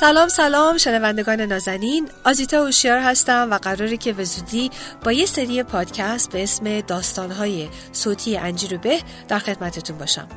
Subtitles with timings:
[0.00, 2.08] سلام سلام شنوندگان نازنین.
[2.24, 4.70] آزیتا اوشیار هستم و قراره که به زودی
[5.04, 10.28] با یه سری پادکست به اسم داستانهای صوتی انجیر به در خدمتتون باشم.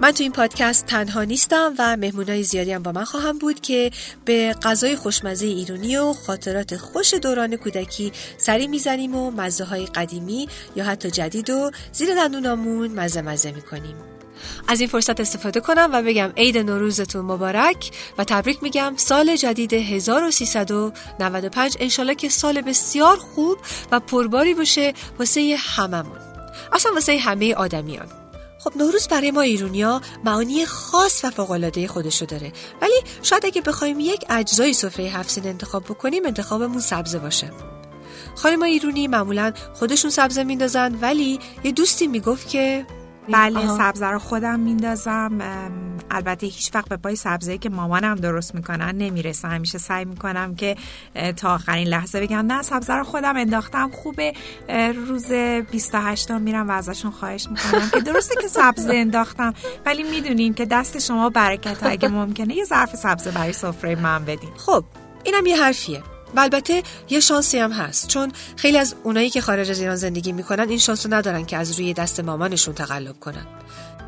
[0.00, 3.90] من تو این پادکست تنها نیستم و مهمونای زیادی هم با من خواهم بود که
[4.24, 10.48] به غذای خوشمزه ایرانی و خاطرات خوش دوران کودکی سری می‌زنیم و مزه های قدیمی
[10.76, 14.19] یا حتی جدید و زیر دندونامون مزه مزه می‌کنیم.
[14.68, 19.74] از این فرصت استفاده کنم و بگم عید نوروزتون مبارک و تبریک میگم سال جدید
[19.74, 23.58] 1395 انشالله که سال بسیار خوب
[23.92, 26.18] و پرباری باشه واسه هممون.
[26.72, 28.06] اصلا واسه همه آدمیان.
[28.58, 32.52] خب نوروز برای ما ایرونیا معانی خاص و فوقالعاده خودشو داره.
[32.82, 37.50] ولی شاید اگه بخوایم یک اجزای سفره هفت انتخاب بکنیم انتخابمون سبزه باشه.
[38.34, 42.86] خانم ایرونی معمولا خودشون سبزه میندازن ولی یه دوستی می‌گفت که
[43.32, 45.38] بله سبزه رو خودم میندازم.
[46.10, 49.48] البته هیچ وقت به پای سبزه که مامانم درست می‌کنن نمی‌رسه.
[49.48, 50.76] همیشه سعی می‌کنم که
[51.36, 53.90] تا آخرین لحظه بگم نه سبزه رو خودم انداختم.
[53.90, 54.32] خوبه.
[55.08, 55.32] روز
[55.70, 59.54] 28 میرم و ازشون خواهش می‌کنم که درسته که سبزه انداختم
[59.86, 64.50] ولی می‌دونین که دست شما برکت اگه ممکنه یه ظرف سبزه برای سفره من بدین.
[64.56, 64.84] خب
[65.24, 66.02] اینم یه حرفیه.
[66.36, 68.08] و البته یه شانسی هم هست.
[68.08, 71.56] چون خیلی از اونایی که خارج از ایران زندگی می‌کنن این شانس رو ندارن که
[71.56, 73.46] از روی دست مامانشون تقلب کنن.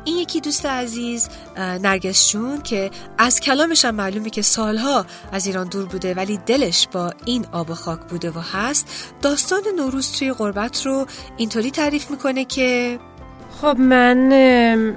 [0.05, 5.67] این یکی دوست عزیز نرگس جون که از کلامش هم معلومی که سالها از ایران
[5.67, 8.87] دور بوده ولی دلش با این آب و خاک بوده و هست.
[9.21, 11.05] داستان نوروز توی غربت رو
[11.37, 12.99] اینطوری تعریف می‌کنه که
[13.61, 14.31] خب من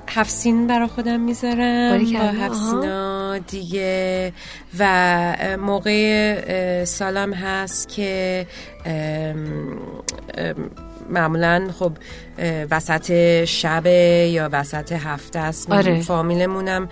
[0.09, 2.13] هفسین برا خودم می‌ذارم.
[2.13, 4.33] با هفسینا دیگه
[4.79, 8.47] و موقع سالم هست که
[11.11, 11.93] معمولا خب
[12.71, 13.87] وسط شب
[14.27, 16.01] یا وسط هفته است آره.
[16.01, 16.89] فامیلمونم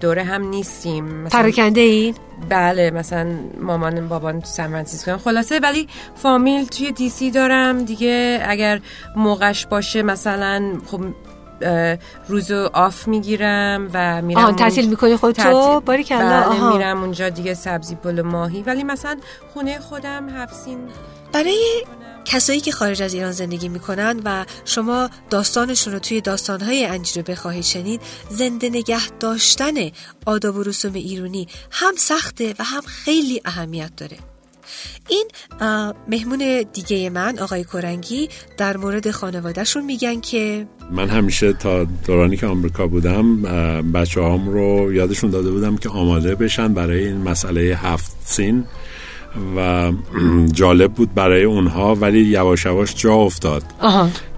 [0.00, 2.14] دوره هم نیستیم پراکنده این؟
[2.48, 3.26] بله مثلا
[3.60, 8.80] مامان بابام تو سن فرانسیسکو خلاصه ولی فامیل توی DC دارم دیگه اگر
[9.16, 11.00] موقعش باشه مثلا خب
[12.28, 17.94] روزو off می‌گیرم و میرم آها تعطیل می‌کنی خودتو؟ باری بله میرم اونجا دیگه سبزی
[17.94, 18.62] پلو ماهی.
[18.62, 19.16] ولی مثلا
[19.54, 20.78] خونه خودم هفت‌سین
[21.32, 21.84] برای
[22.24, 27.64] کسایی که خارج از ایران زندگی می‌کنن و شما داستانشون رو توی داستانهای انجیر بخواهید
[27.64, 29.74] شنید زنده نگه داشتن
[30.26, 34.16] آداب و رسوم ایرانی هم سخته و هم خیلی اهمیت داره.
[35.08, 35.28] این
[36.08, 42.46] مهمون دیگه من آقای کرنگی در مورد خانوادهشون میگن که من همیشه تا دورانی که
[42.46, 43.42] آمریکا بودم
[43.92, 48.64] بچه هم رو یادشون داده بودم که آماده بشن برای این مسئله هفت سین.
[49.56, 49.92] و
[50.52, 53.62] جالب بود برای اونها ولی یواش یواش جا افتاد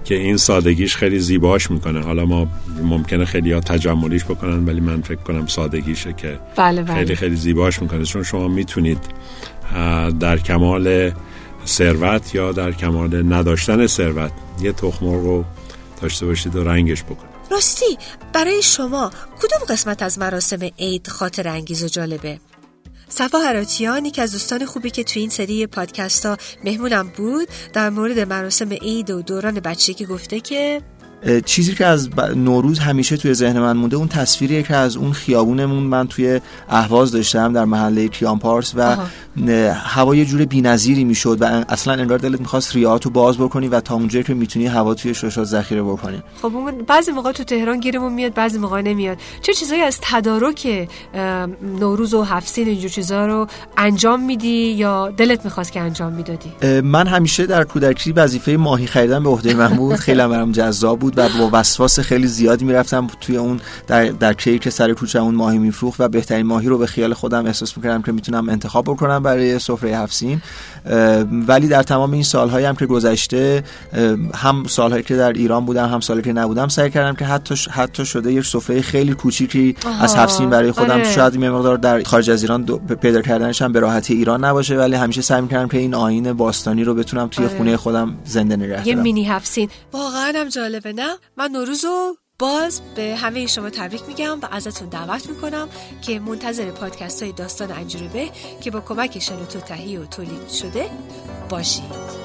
[0.05, 2.01] که این سادگیش خیلی زیباش می‌کنه.
[2.03, 2.47] حالا ما
[2.83, 6.95] ممکنه خیلی ها تجملیش بکنن ولی من فکر کنم سادگیشه که بله بله.
[6.95, 8.05] خیلی خیلی زیباش می‌کنه.
[8.05, 8.99] چون شما می‌تونید
[10.19, 11.11] در کمال
[11.65, 14.31] ثروت یا در کمال نداشتن ثروت
[14.61, 15.45] یه تخمر رو
[16.01, 17.37] داشته باشید و رنگش بکنید.
[17.51, 17.97] راستی
[18.33, 22.39] برای شما کدوم قسمت از مراسم عید خاطر انگیز و جالبه؟
[23.09, 27.89] صفا هراتیان یکی از دوستان خوبی که توی این سری پادکست ها مهمونم بود در
[27.89, 30.81] مورد مراسم عید و دوران بچگی گفته که
[31.45, 35.83] چیزی که از نوروز همیشه توی ذهن من مونده اون تصویریه که از اون خیابونمون
[35.83, 38.97] من توی اهواز داشتم در محله کیان پارس و
[39.73, 43.95] هوا یه جور بی‌نظیری می‌شد و اصلا انگار دلت می‌خواست ریاتو باز بکنی و تا
[43.95, 46.23] اونجایی که می‌تونی هوا توی شوشا ذخیره بکنی.
[46.41, 49.17] خب اون بعضی موقع تو تهران گیرمون میاد بعضی موقع نمیاد.
[49.41, 50.89] چه چیزایی از تدارک
[51.79, 53.47] نوروز و هفسین اینجور چیزا رو
[53.77, 59.23] انجام میدی یا دلت می‌خواست که انجام می‌دادی؟ من همیشه در کودکی وظیفه ماهی خریدن
[59.23, 59.95] به عهده من بود.
[59.95, 61.06] خیلی برام جذاب بود.
[61.15, 65.57] و با وسواس خیلی زیادی می‌رفتم توی اون در در که سر کوچه اون ماهی
[65.57, 69.59] میفروخت و بهترین ماهی رو به خیال خودم احساس می‌کردم که می‌تونم انتخاب بکنم برای
[69.59, 70.41] سفره هفسین
[71.47, 73.63] ولی در تمام این سالهایی هم که گذشته
[74.35, 78.05] هم سالهایی که در ایران بودم هم سالی که نبودم سعی کردم که حتی حتی
[78.05, 81.13] شده یک سفره خیلی کوچیکی از هفسین برای خودم آره.
[81.13, 82.65] شاید یه مقدار در خارج از ایران
[83.01, 86.83] پیدا کردنش هم به راحتی ایران نباشه ولی همیشه سعی می‌کردم که این آیین باستانی
[86.83, 87.57] رو بتونم توی آره.
[87.57, 88.87] خونه خودم زنده نگه دارم.
[88.87, 90.93] یه مینی هفسین واقعا هم جالبه.
[90.97, 95.69] نه من نوروز و باز به همه شما تبریک میگم و ازتون دعوت می‌کنم
[96.01, 98.29] که منتظر پادکست های داستان انجروبه
[98.61, 100.89] که با کمک شنوتو تهیه و تولید شده
[101.49, 102.17] باشید.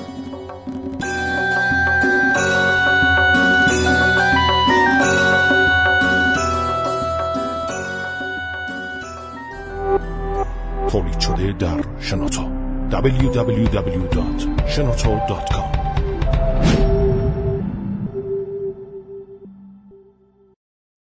[10.90, 12.42] تولید شده در شنوتو.
[12.90, 15.81] www.shenoto.com